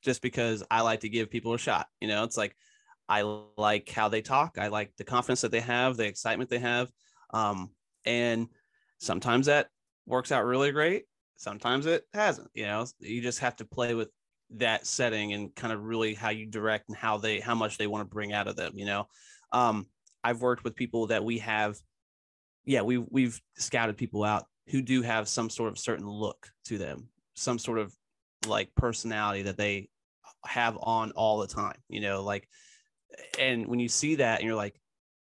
[0.02, 1.86] just because I like to give people a shot.
[2.00, 2.56] You know, it's like
[3.08, 3.22] I
[3.56, 4.58] like how they talk.
[4.58, 6.90] I like the confidence that they have, the excitement they have,
[7.32, 7.70] um,
[8.04, 8.48] and
[8.98, 9.68] sometimes that
[10.06, 11.04] works out really great.
[11.36, 12.50] Sometimes it hasn't.
[12.54, 14.10] You know, you just have to play with
[14.58, 17.86] that setting and kind of really how you direct and how they how much they
[17.86, 19.06] want to bring out of them you know?
[19.52, 19.86] Um
[20.24, 21.76] i've worked with people that we have
[22.64, 26.78] yeah we we've scouted people out who do have some sort of certain look to
[26.78, 27.92] them some sort of
[28.46, 29.88] like personality that they
[30.44, 32.48] have on all the time you know like
[33.38, 34.80] and when you see that and you're like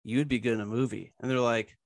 [0.03, 1.77] you'd be good in a movie and they're like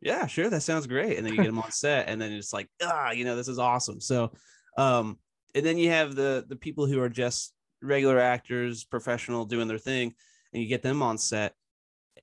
[0.00, 2.52] yeah sure that sounds great and then you get them on set and then it's
[2.52, 4.00] like ah you know this is awesome.
[4.00, 4.32] So
[4.78, 5.18] um
[5.54, 9.78] and then you have the the people who are just regular actors, professional doing their
[9.78, 10.14] thing,
[10.52, 11.54] and you get them on set,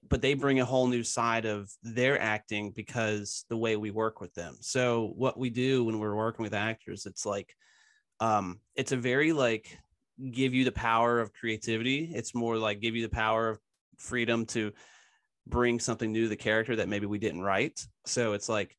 [0.10, 4.22] but they bring a whole new side of their acting because the way we work
[4.22, 4.58] with them.
[4.62, 7.54] So what we do when we're working with actors, it's like
[8.20, 9.78] um it's a very like
[10.32, 12.12] give you the power of creativity.
[12.13, 13.60] It's more like give you the power of
[13.98, 14.72] freedom to
[15.46, 17.86] bring something new to the character that maybe we didn't write.
[18.06, 18.76] So it's like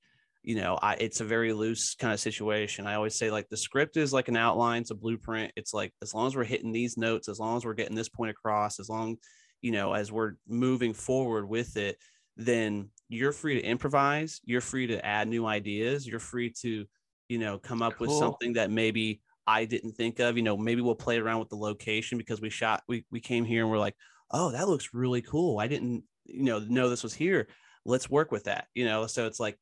[0.49, 2.87] you know, I, it's a very loose kind of situation.
[2.87, 5.53] I always say like the script is like an outline, it's a blueprint.
[5.57, 8.09] It's like as long as we're hitting these notes, as long as we're getting this
[8.09, 9.19] point across, as long,
[9.61, 11.99] you know, as we're moving forward with it,
[12.39, 14.41] then you're free to improvise.
[14.43, 16.07] You're free to add new ideas.
[16.07, 16.87] You're free to,
[17.29, 18.07] you know, come up cool.
[18.07, 20.39] with something that maybe I didn't think of.
[20.39, 23.45] You know, maybe we'll play around with the location because we shot, we we came
[23.45, 23.97] here and we're like,
[24.31, 25.59] oh, that looks really cool.
[25.59, 27.49] I didn't, you know, know this was here.
[27.85, 28.69] Let's work with that.
[28.75, 29.59] You know, so it's like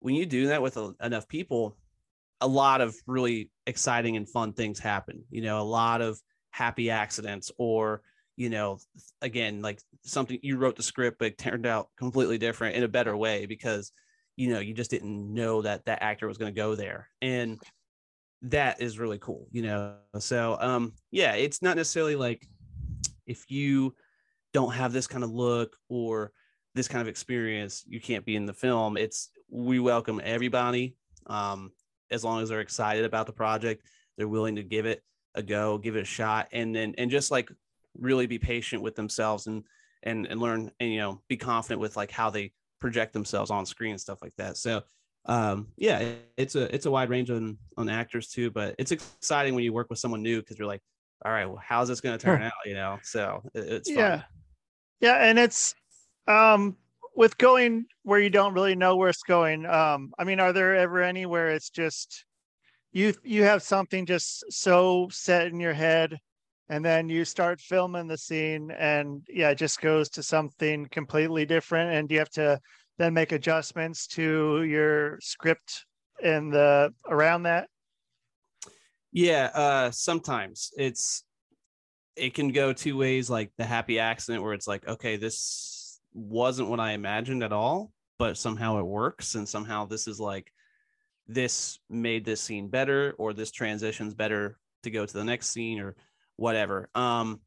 [0.00, 1.76] when you do that with a, enough people,
[2.40, 5.24] a lot of really exciting and fun things happen.
[5.30, 8.02] You know, a lot of happy accidents, or
[8.36, 8.78] you know,
[9.20, 13.16] again, like something you wrote the script but turned out completely different in a better
[13.16, 13.92] way because
[14.36, 17.60] you know you just didn't know that that actor was going to go there, and
[18.42, 19.48] that is really cool.
[19.50, 22.46] You know, so um, yeah, it's not necessarily like
[23.26, 23.94] if you
[24.54, 26.32] don't have this kind of look or
[26.78, 28.96] this kind of experience, you can't be in the film.
[28.96, 30.94] It's we welcome everybody
[31.26, 31.72] um,
[32.10, 33.82] as long as they're excited about the project
[34.16, 35.02] they're willing to give it
[35.34, 37.50] a go give it a shot and then and just like
[37.96, 39.64] really be patient with themselves and
[40.02, 43.64] and and learn and you know be confident with like how they project themselves on
[43.64, 44.56] screen and stuff like that.
[44.56, 44.82] So
[45.26, 49.54] um yeah it's a it's a wide range on on actors too but it's exciting
[49.54, 50.80] when you work with someone new because you're like
[51.24, 52.52] all right well how's this going to turn out?
[52.64, 52.98] You know?
[53.02, 54.18] So it, it's yeah.
[54.18, 54.24] Fun.
[55.00, 55.74] yeah and it's
[56.28, 56.76] um
[57.16, 60.76] with going where you don't really know where it's going um i mean are there
[60.76, 62.24] ever any where it's just
[62.92, 66.16] you you have something just so set in your head
[66.68, 71.44] and then you start filming the scene and yeah it just goes to something completely
[71.44, 72.58] different and you have to
[72.98, 75.86] then make adjustments to your script
[76.22, 77.68] and the around that?
[79.12, 80.72] Yeah uh sometimes.
[80.76, 81.24] It's
[82.16, 85.77] it can go two ways like the happy accident where it's like okay this
[86.18, 89.34] wasn't what I imagined at all, but somehow it works.
[89.34, 90.52] And somehow this is like,
[91.26, 95.78] this made this scene better, or this transition's better to go to the next scene,
[95.80, 95.94] or
[96.36, 96.88] whatever.
[96.94, 97.40] Um,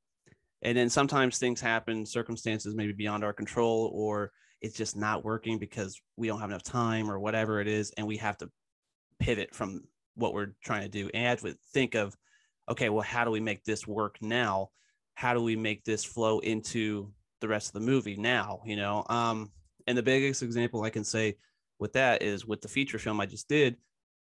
[0.61, 4.31] and then sometimes things happen, circumstances maybe beyond our control, or
[4.61, 7.91] it's just not working because we don't have enough time or whatever it is.
[7.97, 8.49] And we have to
[9.19, 9.83] pivot from
[10.15, 12.15] what we're trying to do and i would think of,
[12.69, 14.69] okay, well, how do we make this work now?
[15.15, 18.61] How do we make this flow into the rest of the movie now?
[18.65, 19.51] You know, um,
[19.87, 21.37] and the biggest example I can say
[21.79, 23.77] with that is with the feature film I just did,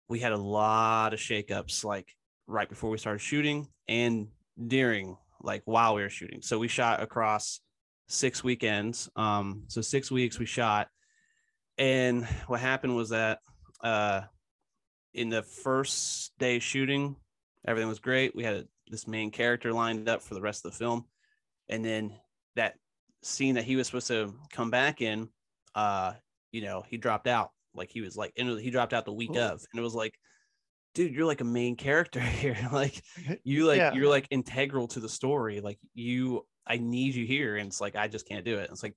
[0.09, 2.09] we had a lot of shakeups like
[2.47, 4.29] right before we started shooting and
[4.67, 6.43] during like while we were shooting.
[6.43, 7.61] So we shot across
[8.09, 9.11] six weekends.
[9.17, 10.89] Um, so six weeks we shot.
[11.79, 13.41] And what happened was that
[13.83, 14.23] uh
[15.13, 17.17] in the first day shooting,
[17.67, 18.37] everything was great.
[18.37, 21.07] We had this main character lined up for the rest of the film.
[21.69, 22.13] And then
[22.55, 22.75] that
[23.23, 25.29] scene that he was supposed to come back in,
[25.75, 26.13] uh,
[26.53, 27.51] you know, he dropped out.
[27.75, 29.41] Like he was like, and he dropped out the week Ooh.
[29.41, 29.65] of.
[29.73, 30.15] And it was like,
[30.95, 32.57] dude, you're like a main character here.
[32.73, 33.03] like
[33.45, 33.93] you like yeah.
[33.93, 35.61] you're like integral to the story.
[35.61, 37.57] Like you, I need you here.
[37.57, 38.71] And it's like I just can't do it.
[38.71, 38.95] It's like,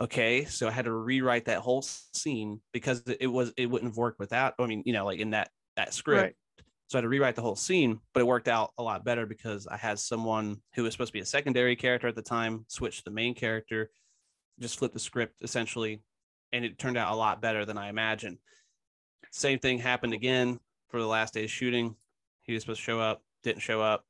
[0.00, 3.96] okay, so I had to rewrite that whole scene because it was it wouldn't have
[3.96, 4.54] worked without.
[4.58, 6.22] I mean, you know, like in that that script.
[6.22, 6.34] Right.
[6.88, 9.26] So I had to rewrite the whole scene, but it worked out a lot better
[9.26, 12.64] because I had someone who was supposed to be a secondary character at the time
[12.68, 13.90] switch to the main character,
[14.58, 16.02] just flip the script essentially,
[16.54, 18.38] and it turned out a lot better than I imagined.
[19.30, 21.94] Same thing happened again for the last day's shooting.
[22.44, 24.06] He was supposed to show up, didn't show up.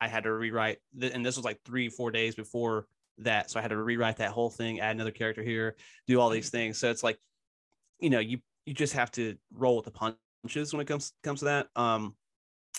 [0.00, 2.86] I had to rewrite, and this was like three, four days before
[3.18, 3.50] that.
[3.50, 5.74] So I had to rewrite that whole thing, add another character here,
[6.06, 6.56] do all these mm-hmm.
[6.56, 6.78] things.
[6.78, 7.18] So it's like,
[7.98, 11.40] you know, you you just have to roll with the punches when it comes comes
[11.40, 11.68] to that.
[11.76, 12.14] Um,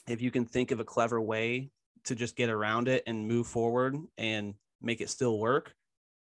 [0.07, 1.69] if you can think of a clever way
[2.05, 5.73] to just get around it and move forward and make it still work,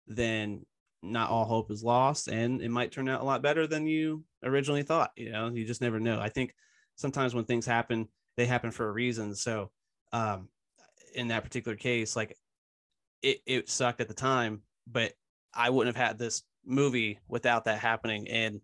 [0.06, 0.64] then
[1.02, 4.24] not all hope is lost, and it might turn out a lot better than you
[4.44, 5.10] originally thought.
[5.16, 6.20] You know, you just never know.
[6.20, 6.54] I think
[6.96, 9.34] sometimes when things happen, they happen for a reason.
[9.34, 9.70] So
[10.12, 10.48] um,
[11.14, 12.36] in that particular case, like
[13.22, 15.12] it, it sucked at the time, but
[15.52, 18.28] I wouldn't have had this movie without that happening.
[18.28, 18.60] And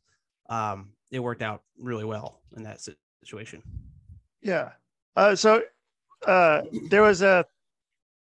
[0.49, 2.81] um, it worked out really well in that
[3.23, 3.62] situation.
[4.42, 4.71] Yeah.
[5.16, 5.62] Uh, so
[6.27, 7.44] uh, there was a,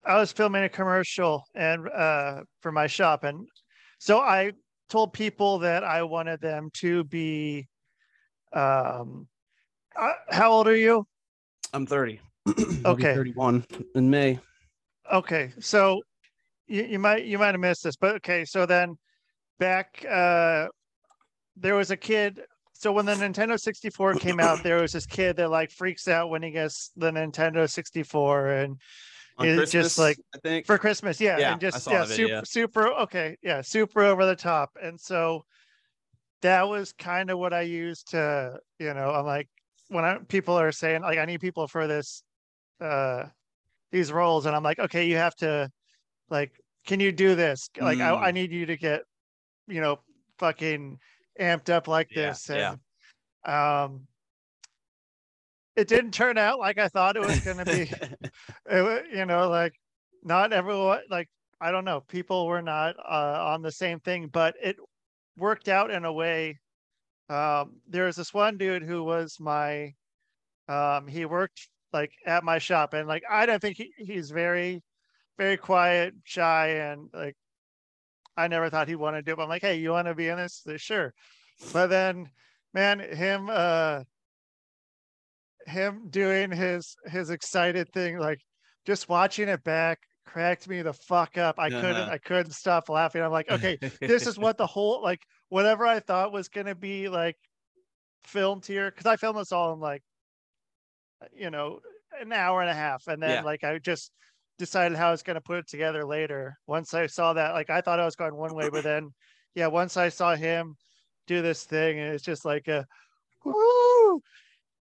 [0.05, 3.25] I was filming a commercial and uh, for my shop.
[3.25, 3.49] And
[3.99, 4.53] so I
[4.91, 7.67] told people that I wanted them to be
[8.53, 9.27] um,
[9.97, 11.07] uh, how old are you?
[11.73, 12.21] I'm 30.
[12.85, 13.15] okay.
[13.15, 14.39] 31 in May.
[15.13, 15.53] Okay.
[15.61, 16.01] So
[16.67, 18.45] you, you might you might have missed this, but okay.
[18.45, 18.97] So then
[19.59, 20.67] back uh
[21.57, 22.41] there was a kid
[22.75, 26.29] so when the Nintendo 64 came out, there was this kid that like freaks out
[26.29, 28.81] when he gets the Nintendo 64 and
[29.39, 32.89] On it's just like I think for Christmas, yeah, yeah and just yeah, super, super
[32.89, 34.77] okay, yeah, super over the top.
[34.83, 35.45] And so
[36.43, 39.49] that was kind of what I used to, you know, I'm like,
[39.89, 42.23] when I, people are saying like I need people for this
[42.81, 43.25] uh
[43.93, 45.71] these roles and I'm like okay you have to
[46.31, 46.53] like
[46.87, 48.03] can you do this like mm.
[48.03, 48.35] I, I mm.
[48.35, 49.03] need you to get
[49.69, 50.01] you know
[50.39, 50.99] fucking
[51.41, 52.79] amped up like yeah, this and
[53.47, 53.83] yeah.
[53.85, 54.07] um
[55.77, 57.91] it didn't turn out like I thought it was going to be
[58.67, 59.75] it, you know like
[60.23, 61.29] not everyone like
[61.61, 64.77] I don't know people were not uh, on the same thing but it
[65.37, 66.59] worked out in a way
[67.29, 69.95] um, there was this one dude who was my
[70.69, 74.83] um, he worked like at my shop and like i don't think he, he's very
[75.39, 77.37] very quiet shy and like
[78.37, 80.15] i never thought he wanted to do it but i'm like hey you want to
[80.15, 81.13] be in this sure
[81.73, 82.29] but then
[82.73, 84.03] man him uh
[85.67, 88.41] him doing his his excited thing like
[88.85, 90.01] just watching it back
[90.35, 91.59] cracked me the fuck up.
[91.59, 91.81] I uh-huh.
[91.81, 93.23] couldn't I couldn't stop laughing.
[93.23, 97.09] I'm like, okay, this is what the whole like whatever I thought was gonna be
[97.09, 97.37] like
[98.25, 100.03] filmed here because I filmed this all in like
[101.33, 101.81] you know
[102.21, 103.43] an hour and a half, and then yeah.
[103.43, 104.11] like I just
[104.59, 106.59] decided how I was gonna put it together later.
[106.67, 109.11] Once I saw that, like I thought I was going one way, but then
[109.55, 110.77] yeah, once I saw him
[111.27, 112.87] do this thing, and it's just like a
[113.45, 114.21] woo,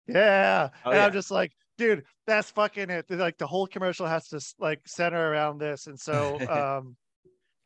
[0.07, 1.05] yeah, oh, and yeah.
[1.05, 3.05] I'm just like dude, that's fucking it.
[3.09, 5.87] Like the whole commercial has to like center around this.
[5.87, 6.95] And so, um,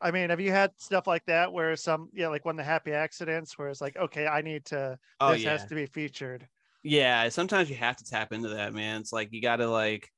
[0.00, 2.92] I mean, have you had stuff like that where some, yeah, like when the happy
[2.92, 5.50] accidents where it's like, okay, I need to, oh, this yeah.
[5.50, 6.46] has to be featured.
[6.82, 7.28] Yeah.
[7.28, 9.00] Sometimes you have to tap into that, man.
[9.00, 10.08] It's like, you got to like,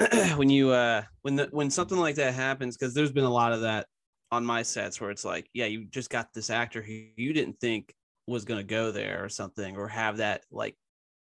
[0.36, 3.52] when you, uh, when the, when something like that happens, cause there's been a lot
[3.52, 3.86] of that
[4.32, 7.60] on my sets where it's like, yeah, you just got this actor who you didn't
[7.60, 7.94] think
[8.26, 10.76] was going to go there or something, or have that like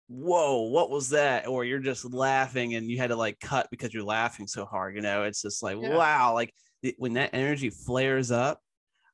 [0.09, 1.47] whoa, what was that?
[1.47, 4.95] Or you're just laughing and you had to like cut because you're laughing so hard.
[4.95, 5.97] You know, it's just like, yeah.
[5.97, 6.35] wow.
[6.35, 6.55] Like
[6.97, 8.61] when that energy flares up,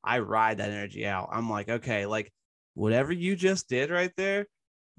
[0.05, 1.29] I ride that energy out.
[1.33, 2.33] I'm like, okay, like
[2.75, 4.47] whatever you just did right there,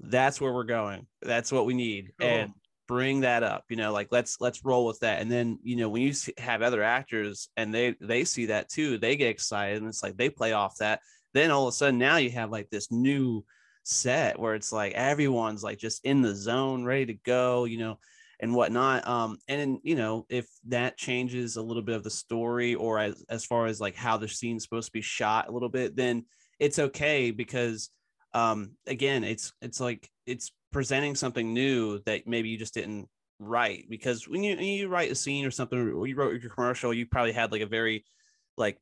[0.00, 1.06] that's where we're going.
[1.22, 2.12] That's what we need.
[2.18, 2.28] Cool.
[2.28, 2.52] And
[2.86, 5.20] bring that up you know like let's let's roll with that.
[5.20, 8.98] And then you know when you have other actors and they they see that too
[8.98, 11.00] they get excited and it's like they play off that.
[11.32, 13.44] Then all of a sudden now you have like this new
[13.84, 17.98] set where it's like everyone's like just in the zone ready to go you know
[18.40, 19.06] and whatnot.
[19.06, 23.24] Um and you know if that changes a little bit of the story or as
[23.28, 26.24] as far as like how the scene's supposed to be shot a little bit then
[26.58, 27.90] it's okay because
[28.32, 33.08] um again it's it's like it's presenting something new that maybe you just didn't
[33.38, 36.50] write because when you when you write a scene or something or you wrote your
[36.50, 38.04] commercial you probably had like a very
[38.56, 38.76] like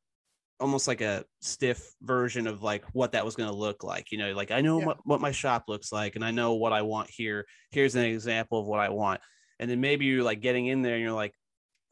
[0.59, 4.17] almost like a stiff version of like what that was going to look like you
[4.17, 4.87] know like i know yeah.
[4.87, 7.45] what, what my shop looks like and i know what i want here.
[7.71, 9.21] Here's an example of what i want.
[9.59, 11.35] And then maybe you're like getting in there and you're like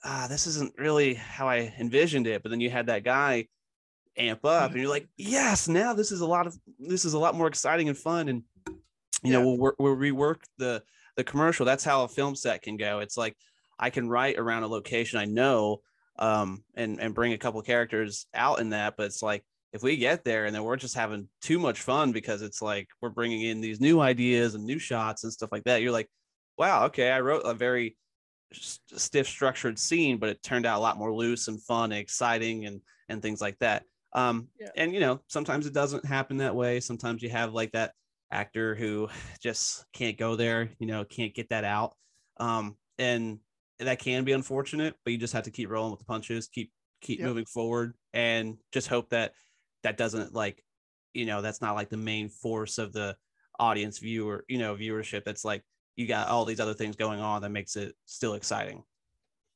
[0.02, 2.42] ah this isn't really how i envisioned it.
[2.42, 3.48] But then you had that guy
[4.16, 7.18] amp up and you're like yes now this is a lot of this is a
[7.18, 8.30] lot more exciting and fun.
[8.30, 8.44] And
[9.22, 9.38] you yeah.
[9.38, 10.82] know we'll, we'll rework the
[11.16, 13.36] the commercial that's how a film set can go it's like
[13.78, 15.80] i can write around a location i know
[16.18, 19.96] um and and bring a couple characters out in that but it's like if we
[19.96, 23.42] get there and then we're just having too much fun because it's like we're bringing
[23.42, 26.08] in these new ideas and new shots and stuff like that you're like
[26.58, 27.96] wow okay i wrote a very
[28.52, 32.66] stiff structured scene but it turned out a lot more loose and fun and exciting
[32.66, 34.68] and and things like that um yeah.
[34.76, 37.92] and you know sometimes it doesn't happen that way sometimes you have like that
[38.30, 39.08] actor who
[39.42, 41.94] just can't go there, you know, can't get that out.
[42.38, 43.38] Um, and
[43.78, 46.70] that can be unfortunate, but you just have to keep rolling with the punches, keep
[47.00, 47.28] keep yep.
[47.28, 49.32] moving forward, and just hope that
[49.82, 50.62] that doesn't like,
[51.14, 53.16] you know, that's not like the main force of the
[53.58, 55.24] audience viewer, you know, viewership.
[55.24, 55.64] That's like
[55.96, 58.82] you got all these other things going on that makes it still exciting.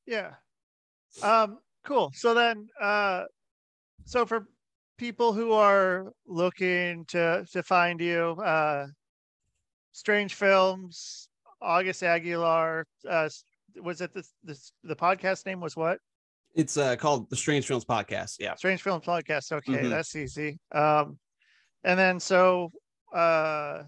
[0.06, 0.32] Yeah.
[1.22, 1.58] Um.
[1.84, 2.10] Cool.
[2.14, 3.24] So then, uh,
[4.06, 4.46] so for
[4.96, 8.86] people who are looking to to find you uh
[9.92, 11.28] strange films
[11.60, 13.28] august aguilar uh
[13.82, 15.98] was it the the, the podcast name was what?
[16.54, 18.54] It's uh called the strange films podcast yeah.
[18.54, 19.90] Strange films podcast okay mm-hmm.
[19.90, 20.58] that's easy.
[20.72, 21.18] Um
[21.82, 22.70] and then so
[23.14, 23.82] uh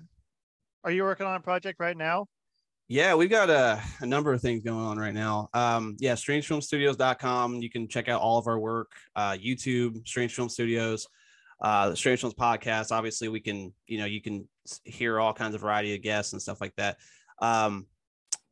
[0.84, 2.26] are you working on a project right now
[2.88, 5.48] yeah, we've got a, a, number of things going on right now.
[5.52, 7.56] Um, yeah, strangefilmsstudios.com.
[7.56, 8.92] You can check out all of our work.
[9.16, 11.08] Uh, YouTube, Strange Film Studios,
[11.60, 12.92] uh, the Strange Films podcast.
[12.92, 14.48] Obviously, we can, you know, you can
[14.84, 16.98] hear all kinds of variety of guests and stuff like that.
[17.42, 17.86] Um,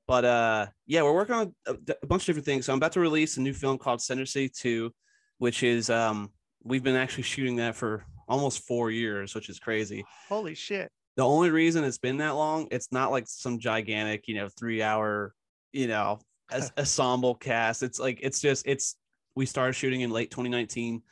[0.08, 2.66] but uh, yeah, we're working on a, a, bunch of different things.
[2.66, 4.92] So I'm about to release a new film called Center City 2,
[5.38, 6.32] which is um,
[6.64, 10.04] we've been actually shooting that for almost four years, which is crazy.
[10.28, 14.34] Holy shit the only reason it's been that long, it's not like some gigantic, you
[14.34, 15.34] know, three hour,
[15.72, 17.82] you know, as, ensemble cast.
[17.82, 18.96] It's like it's just it's
[19.34, 21.02] we started shooting in late 2019,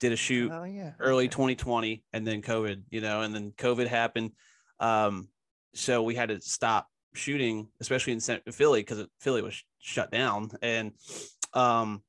[0.00, 0.92] did a shoot oh, yeah.
[1.00, 1.32] early okay.
[1.32, 4.32] 2020, and then COVID, you know, and then COVID happened.
[4.80, 5.28] Um,
[5.74, 10.92] so we had to stop shooting, especially in Philly because Philly was shut down, and
[11.52, 12.02] um,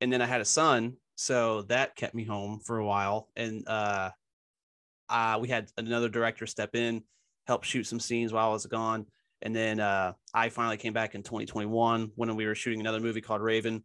[0.00, 3.66] and then I had a son, so that kept me home for a while, and
[3.66, 4.10] uh,
[5.14, 7.00] uh, we had another director step in,
[7.46, 9.06] help shoot some scenes while I was gone.
[9.42, 13.20] And then uh, I finally came back in 2021 when we were shooting another movie
[13.20, 13.84] called Raven.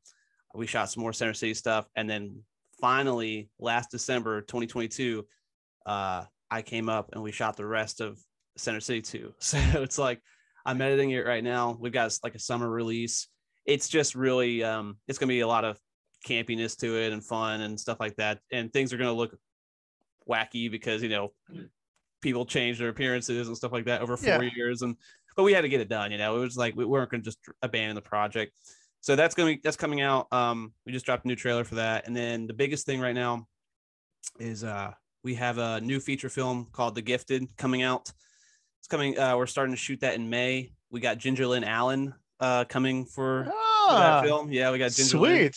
[0.56, 1.88] We shot some more Center City stuff.
[1.96, 2.42] And then
[2.82, 5.28] finally, last December 2022,
[5.86, 8.18] uh, I came up and we shot the rest of
[8.58, 9.34] Center City 2.
[9.40, 10.22] So it's like
[10.66, 11.78] I'm editing it right now.
[11.80, 13.28] We've got like a summer release.
[13.68, 15.78] It's just really, um, it's going to be a lot of
[16.28, 18.40] campiness to it and fun and stuff like that.
[18.52, 19.38] And things are going to look
[20.28, 21.32] wacky because you know
[22.22, 24.50] people change their appearances and stuff like that over four yeah.
[24.56, 24.82] years.
[24.82, 24.96] And
[25.36, 27.22] but we had to get it done you know it was like we weren't going
[27.22, 28.54] to just abandon the project.
[29.02, 30.32] So that's going to be that's coming out.
[30.32, 32.08] Um we just dropped a new trailer for that.
[32.08, 33.48] And then the biggest thing right now
[34.40, 34.94] is uh
[35.24, 38.12] we have a new feature film called the gifted coming out.
[38.80, 40.74] It's coming uh we're starting to shoot that in may.
[40.92, 44.52] We got ginger lynn allen uh coming for, ah, for that ah, film.
[44.52, 45.22] Yeah we got ginger sweet.
[45.22, 45.52] lynn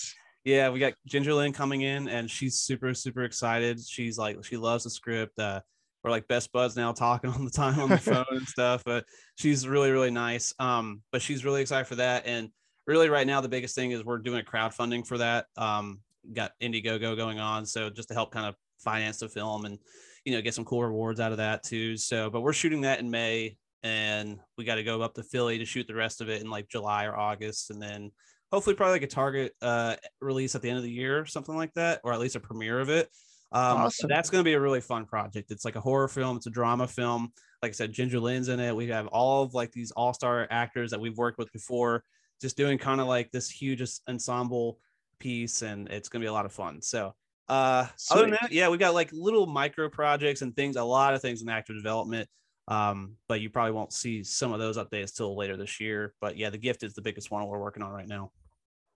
[0.45, 3.80] yeah, we got Ginger Lynn coming in, and she's super super excited.
[3.80, 5.38] She's like she loves the script.
[5.38, 5.61] Uh,
[6.03, 8.82] we're like best buds now, talking all the time on the phone and stuff.
[8.84, 9.05] But
[9.36, 10.53] she's really really nice.
[10.59, 12.51] Um, but she's really excited for that, and
[12.86, 15.47] really right now the biggest thing is we're doing a crowdfunding for that.
[15.57, 16.01] Um,
[16.32, 19.78] got Indiegogo going on, so just to help kind of finance the film and
[20.24, 21.97] you know get some cool rewards out of that too.
[21.97, 25.59] So, but we're shooting that in May, and we got to go up to Philly
[25.59, 28.11] to shoot the rest of it in like July or August, and then
[28.53, 31.72] hopefully probably like a target uh, release at the end of the year, something like
[31.74, 33.09] that, or at least a premiere of it.
[33.50, 34.09] Um, awesome.
[34.09, 35.50] That's going to be a really fun project.
[35.50, 36.36] It's like a horror film.
[36.36, 37.32] It's a drama film.
[37.62, 38.74] like I said, Ginger Lynn's in it.
[38.76, 42.05] We have all of like these all star actors that we've worked with before,
[42.40, 44.78] just doing kind of like this huge ensemble
[45.18, 46.80] piece, and it's gonna be a lot of fun.
[46.82, 47.14] So,
[47.48, 51.14] uh, other than that, yeah, we got like little micro projects and things, a lot
[51.14, 52.28] of things in actor development.
[52.68, 56.14] Um, but you probably won't see some of those updates till later this year.
[56.20, 58.30] But yeah, the gift is the biggest one we're working on right now.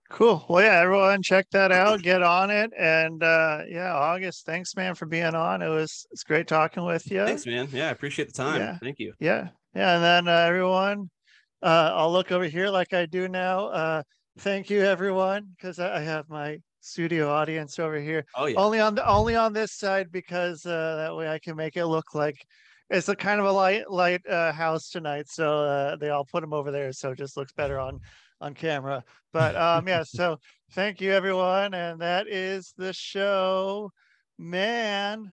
[0.09, 0.45] Cool.
[0.47, 2.01] Well, yeah, everyone check that out.
[2.01, 2.71] Get on it.
[2.77, 5.61] And uh yeah, August, thanks man for being on.
[5.61, 7.25] It was it's great talking with you.
[7.25, 7.67] Thanks, man.
[7.71, 8.61] Yeah, I appreciate the time.
[8.61, 8.77] Yeah.
[8.77, 9.13] Thank you.
[9.19, 9.49] Yeah.
[9.75, 9.95] Yeah.
[9.95, 11.09] And then uh, everyone,
[11.61, 13.67] uh I'll look over here like I do now.
[13.67, 14.03] Uh
[14.39, 18.23] thank you everyone, because I have my studio audience over here.
[18.35, 18.57] Oh yeah.
[18.59, 21.85] Only on the only on this side because uh that way I can make it
[21.85, 22.37] look like
[22.89, 25.25] it's a kind of a light light uh, house tonight.
[25.27, 27.99] So uh, they all put them over there, so it just looks better on
[28.41, 29.03] on camera.
[29.33, 30.39] But um, yeah, so
[30.71, 33.91] thank you everyone, and that is the show,
[34.37, 35.25] man.